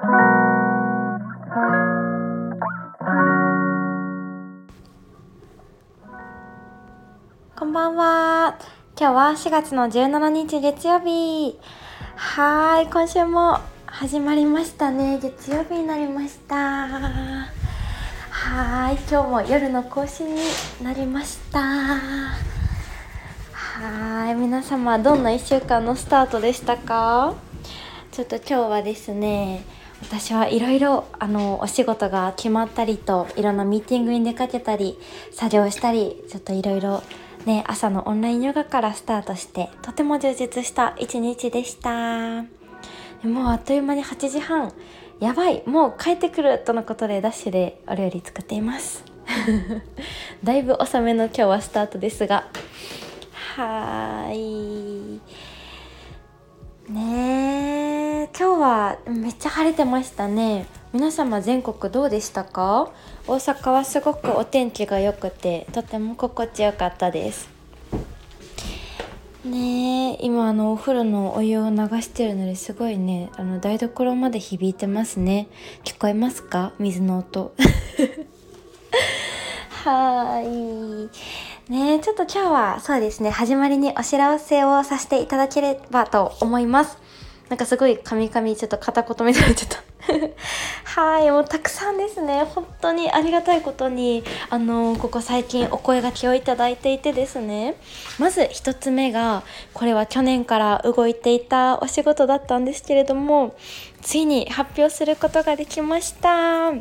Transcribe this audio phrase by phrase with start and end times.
[0.00, 0.06] こ
[7.66, 8.58] んばんは。
[8.98, 11.58] 今日は4月の17日月曜日。
[12.16, 15.18] はーい、今週も始まりましたね。
[15.22, 16.56] 月曜日になりました。
[16.56, 20.40] はーい、今日も夜の更新に
[20.82, 21.60] なりました。
[21.60, 27.34] はーい、皆様どんな1週間のスタートでしたか？
[28.12, 29.62] ちょっと今日はですね、
[30.02, 34.98] 私はいろいろあのお仕事が決まったりといろんなミーティングに出かけたり
[35.32, 37.02] 作業したりちょっといろいろ
[37.46, 42.44] ね朝のオンラインヨガからスタートしてとても充実した一日でした。
[43.22, 44.72] もうあっという間に8時半。
[45.20, 45.62] やばい。
[45.66, 49.04] もう帰ってくるとのことでダッシュでお料理作っています。
[50.42, 52.46] だいぶ遅めの今日はスタートですが。
[53.56, 55.20] はーい。
[56.88, 57.29] ねえ。
[58.90, 60.66] はめっちゃ晴れてましたね。
[60.92, 62.90] 皆様全国どうでしたか？
[63.26, 67.48] 大阪はすごくお天気が良くてとても心地よかったです。
[69.44, 75.48] ねえ今あのお風呂のお湯を流してるのですごいねあの台所まで響いてますね。
[75.84, 76.72] 聞こえますか？
[76.78, 77.54] 水の音。
[79.84, 81.72] はい。
[81.72, 86.98] ねちょっと今日はそうですね始まりにお知らせをさせていただければと思います。
[87.50, 89.82] なんかすごいカミカミちょっと片言みたいになっちゃった。
[91.00, 92.44] はいもうたくさんですね。
[92.44, 97.74] 本当にありがたいことにあのここ最近お声がけをいただいていてですね。
[98.20, 99.42] まず1つ目が
[99.74, 103.54] これは去年から動いていたお仕事だったんですけれども
[104.00, 106.72] ついに発表することができました。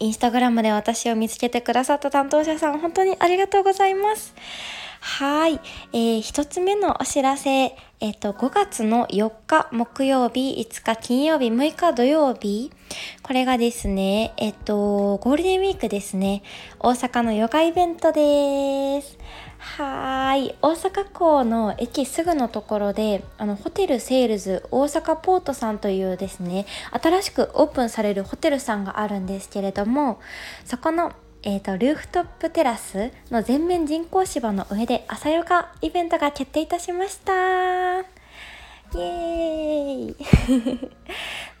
[0.00, 4.34] インスタグラムで私を見つけてくださった担当者さん、本当にありがとうございます。
[5.44, 5.60] はい。
[5.92, 7.50] えー、一つ目のお知らせ。
[8.00, 12.72] えっ、ー、と、5月の4日木曜日、5日金曜日、6日土曜日。
[13.22, 16.42] これがですね、えっ、ー、と、ゴールデンウィークですね。
[16.80, 19.18] 大阪のヨガイベントです。
[19.58, 20.54] はーい。
[20.62, 30.20] 大阪港の駅すぐのところで、あの、ホテルセールズ大阪ポートさんというですね、新しくオープンされるホテルさんがあるんですけれども、
[30.64, 31.12] そこの
[31.46, 38.00] えーと、ルーフトップテラスの全面人工芝の上で朝ヨガイベントが決定いたしました。
[38.00, 38.04] イ
[38.96, 40.16] エーイ。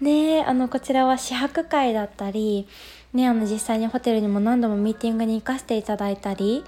[0.00, 2.66] ねあのこちらは宿泊会だったり
[3.12, 6.64] ね、あの実際にホテルにも何度もミーティングに行かせていただいたり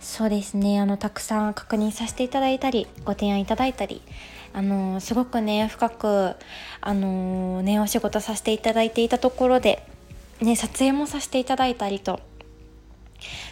[0.00, 4.00] そうですねあのたくさん確認させていただいたりご提案いただいたり
[4.54, 6.36] あのすごくね深く
[6.80, 9.86] あのねお仕事させていただいていたところで、
[10.40, 12.20] ね、撮影もさせていただいたりと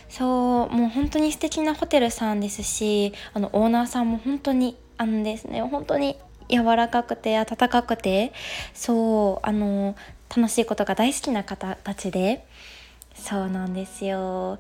[0.09, 6.17] そうもう本当に素敵なホテルさんですしあのオーナーさんも本当にあのですね本当に
[6.49, 8.33] 柔らかくて温かくて
[8.75, 9.97] そうあの
[10.35, 12.47] 楽しいことが大好きな方たちで
[13.15, 14.59] そうなんですよ。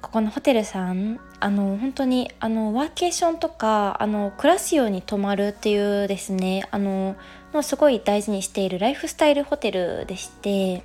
[0.00, 7.14] ここのホテルさんあの本当にあのワーケーションとかあの暮らすように泊まるっていうですねあの
[7.54, 10.82] のすごい大事にしているライフスタイルホテルでして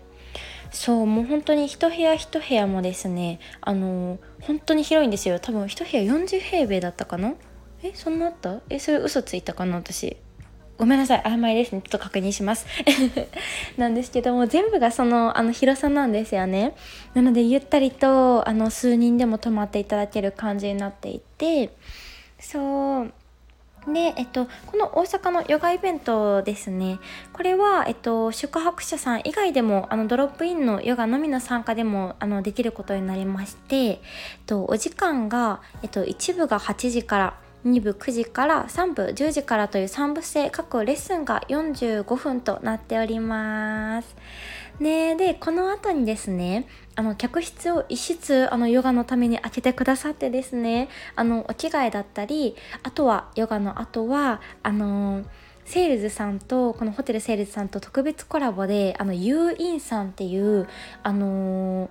[0.72, 5.40] そうもう本当に一部屋一部屋もですねあの本当に広いんですよ。
[5.40, 7.34] 多分一部屋40平米だったかな？
[7.84, 8.60] えそんなあった？
[8.70, 9.78] えそれ嘘ついたかな？
[9.78, 10.18] 私。
[10.78, 11.22] ごめんなさい。
[11.24, 11.82] 曖昧ですね。
[11.82, 12.68] ちょっと確認します。
[13.78, 16.76] なんですけども全部がそのあの広さなんですよね。
[17.16, 21.72] なのでゆったりとあの数人でも泊まっていただける感じになっていて
[22.40, 23.14] そう
[23.88, 27.00] で、えっと、この大阪のヨガイベントですね。
[27.32, 33.98] これは、えっと、宿泊者さん以外でも、あの、ドロップインのヨガのみの参加でも、あの、できることになりまして、えっ
[34.46, 44.16] と、お時間が、えっと、一部が8時から、2部9時から3部10時からという3部制各レッスンが45分となっております。
[44.80, 55.24] ねでこの後にですねあの客室を一室あのヨガのために開けてくださってですねあのお着替えだったりあとはヨガの後はあの
[55.66, 60.68] セールズさんとこのホテルセールズさんと特別コラボであのユーインさんっていう
[61.04, 61.90] あの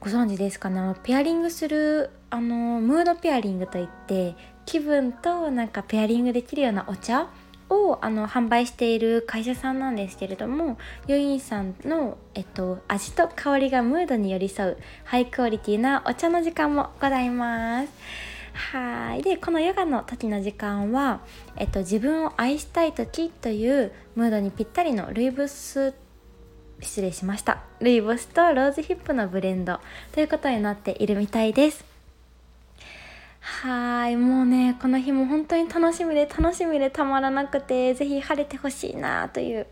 [0.00, 0.80] ご存知ですかね？
[0.80, 7.28] あのペアリングするあのムードペアリングといって気分となんかペアリングできるようなお茶
[7.70, 17.88] をあの販売している会社さんなんですけれどもユインさんの、えっと、味と香りがムードに寄り添うハイクオリティなお茶の時間もございます。
[18.72, 21.20] はいでこのヨガの時の時間は、
[21.56, 25.94] えっと、自分を愛したい時というムードにぴったりのルイボス
[26.80, 27.58] 失礼しました。
[27.80, 29.80] ルイボスとローズヒップのブレンド
[30.12, 31.84] ということになっているみたいです。
[33.40, 39.66] はいもうねこの日も本当に楽しみで楽しみでたまらなくて是非晴れてほしいなという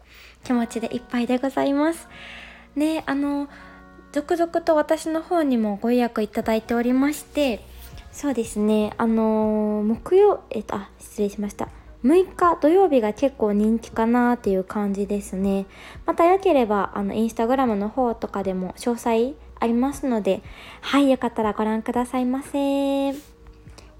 [0.44, 2.08] 気持ちでいっぱいでございます。
[2.75, 3.49] ねあの
[4.12, 7.61] 続々と私の方にもご予約いただいておりまして。
[8.12, 11.69] そうですねあの木曜えっとあ失礼しました。
[12.06, 15.67] 6日土曜日が結構人気かなっていう感じですね
[16.06, 20.41] またよければあのインスタグラムの方とかでも詳細ありますので
[20.82, 23.12] はいよかったらご覧くださいませ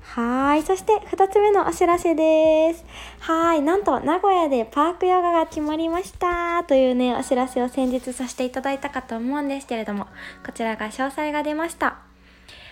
[0.01, 0.63] はい。
[0.63, 2.85] そして2つ目のお知らせです。
[3.19, 3.61] はい。
[3.61, 10.07] なんと名古屋でパークヨガが決まりましたというね、お知らせを先日させていただいたかと思うんですけれども、
[10.45, 11.99] こちらが詳細が出ました。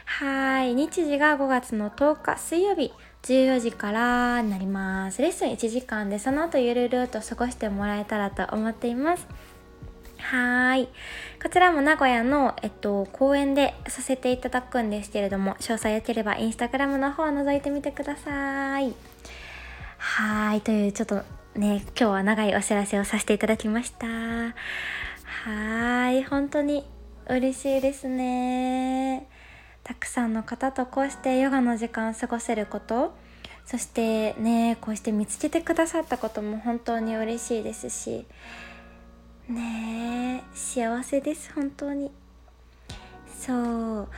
[0.04, 0.74] はい。
[0.74, 2.92] 日時が5月の10日水曜日。
[3.24, 5.22] 14時からになります。
[5.22, 9.26] レッスン1時間でその後ゆるると過ごしてもらえたらと思っています。
[10.18, 10.88] はい。
[11.42, 18.94] こちらも名古屋の、えっと、公園でさせていただくんですけれども、詳細よければインスタグラムの方を覗いてみてください。
[19.96, 20.60] はい。
[20.60, 21.22] という、ちょっと
[21.54, 24.06] ね、今日は長いお知らせをさせていただきました。
[24.06, 26.24] はい。
[26.24, 26.86] 本当に
[27.26, 29.28] 嬉しいですね。
[29.84, 33.14] たくさんの方とこうしてヨガの時間を過ごせること、
[33.66, 38.26] そしてね、こうして見つけてくださったことも本当に嬉しいですし、
[39.48, 42.10] ねえ幸せです本当に。
[43.38, 44.08] そう。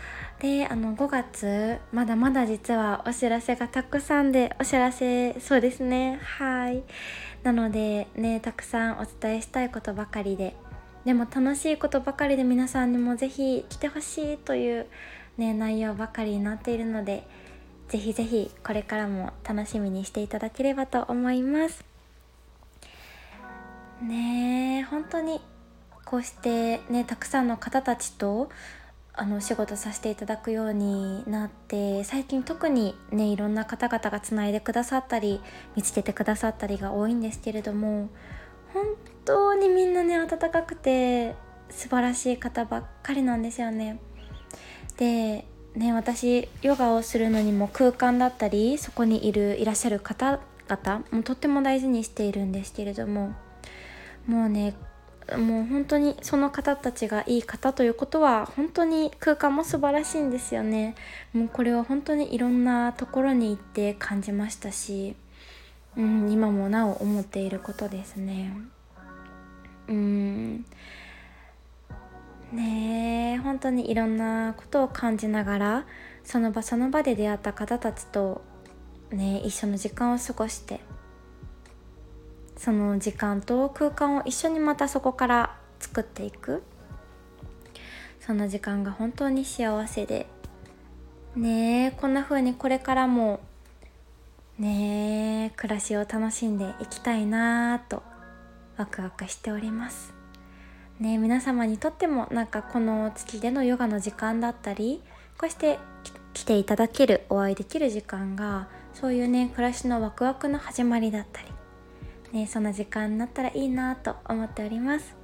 [0.40, 6.20] であの5月まだまだ実はお知らせがたくさんでお知らせそうですね。
[6.22, 6.84] はい。
[7.42, 10.54] なのでねたくさんお伝えしたいことばかりで
[11.04, 14.86] でも楽しいことばかりで皆さんにも是非来てほしいという
[15.36, 17.26] ね内容ばかりになっているので
[17.88, 21.84] 是非是非これからも楽しみにしていただければと思います
[24.02, 25.40] ねえ本当に
[26.04, 28.48] こうしてねたくさんの方たちと
[29.18, 35.40] あの仕事させていただくようになって最近特にねいろんな方々がつないでくださったり
[35.74, 38.10] 見つけてくださったりが多いんですけれども
[38.74, 38.84] 本
[39.24, 41.34] 当にみんなね温かくて
[41.70, 43.98] 素晴らしい方ばっかりなんですよね。
[44.98, 45.44] で
[45.74, 53.34] ね私ヨガをするのにも空間だったりそこにいるいらっしゃる方々もとっても大事にしているんですけれども
[54.26, 54.74] もうね
[55.34, 60.94] もう本当にその方たちがいい方ということは本当に空間も素晴らしいんですよね。
[61.32, 65.16] もうこれは本当にいろんなところに行って感じましたし、
[65.96, 68.56] うん、今もなお思っていることですね。
[69.88, 70.64] うん。
[72.52, 73.15] ねえ。
[73.46, 75.86] 本当にいろんなことを感じながら
[76.24, 78.42] その場その場で出会った方たちと
[79.10, 80.80] ね一緒の時間を過ごして
[82.56, 86.62] その時間と空間を一緒にまたそこから作っていく。
[88.20, 90.26] その時間が本当に幸せで。
[91.36, 93.40] ねこんな風にこれからも
[94.58, 98.02] ね暮らしを楽しんでいきたいなと
[98.78, 100.15] ワクワクしております。
[101.00, 105.02] ね皆様にとってもなんかこの月でのヨガの時間だったり
[105.38, 105.78] こうして
[106.32, 111.48] 来ていただけるお会いできる時間がそういうね暮らしのワクワクの始まりだったり
[112.32, 115.16] ね、そんな時間になったらいいなと思っております。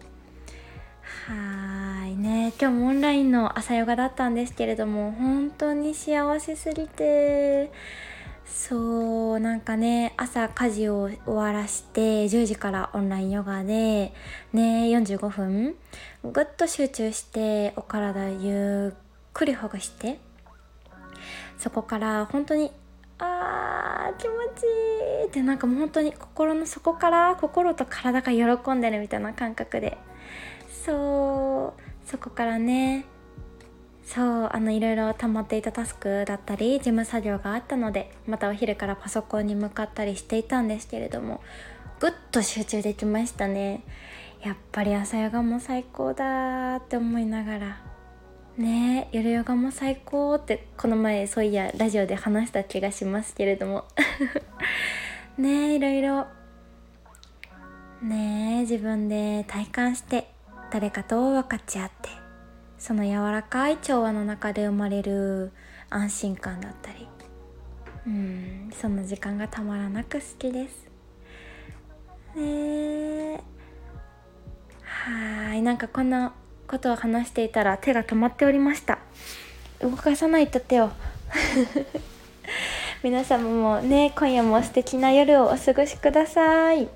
[1.26, 7.70] はいね今日もオンラインの朝ヨガだったんですけれども本当に幸せすぎて。
[8.44, 14.12] そうなんかね朝家事を終わらして10時からオンラインヨガで
[14.52, 15.74] ね45分
[16.24, 18.98] ぐっと集中してお体ゆっ
[19.32, 20.18] くりほぐして
[21.58, 22.70] そこから本当に
[23.18, 24.64] あー気持ち
[25.22, 29.98] いいってなんかもう本当に心の底から心と体が喜んでるみたいな感覚で。
[30.84, 33.04] そうそこからね
[34.04, 41.40] そうあのいろいろ溜まっていたタスクだったり事務作業があったのでまたお昼からパソコンに向かったりしていたんですけれども
[42.00, 43.84] ぐっと集中できましたね。
[44.42, 47.80] やっぱり朝ヨガも最高だって思いながら。
[48.56, 53.84] ねえ夜ヨガも最高ってこの前そういやラジオで話した気がしますけれども。
[55.38, 56.26] ねえいろいろ。
[58.02, 60.26] ねえ自分で体感して
[60.72, 62.21] 誰かと分かち合って
[62.82, 65.52] その柔らかい調和の中で生まれる
[65.88, 67.06] 安心感だったり。
[68.08, 70.88] うんその時間がたまらなく好きです。
[72.34, 72.42] ね
[73.34, 73.40] え。
[74.82, 75.62] はい。
[75.62, 76.32] なんかこの
[76.66, 78.98] ことを話していたら手が止まっておりました。
[79.80, 80.90] 動かさないと手を。
[83.04, 86.88] 皆様もね今夜も素敵な夜をお過ごしください。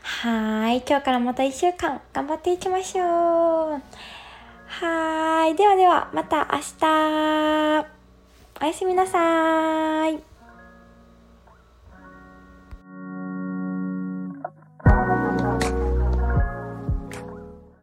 [0.00, 0.82] はい。
[0.88, 4.13] 今日からまた1週間頑張っていきましょう。
[4.80, 5.54] はい。
[5.54, 7.86] ではではまた明日。
[8.60, 10.33] おやすみなさい。